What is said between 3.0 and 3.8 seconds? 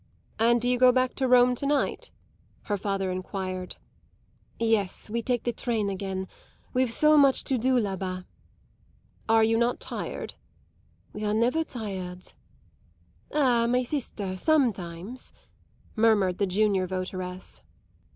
enquired.